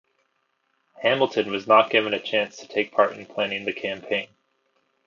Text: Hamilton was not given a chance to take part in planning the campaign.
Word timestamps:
Hamilton 0.99 1.51
was 1.51 1.67
not 1.67 1.91
given 1.91 2.11
a 2.15 2.19
chance 2.19 2.57
to 2.57 2.67
take 2.67 2.91
part 2.91 3.15
in 3.15 3.27
planning 3.27 3.65
the 3.65 3.71
campaign. 3.71 4.29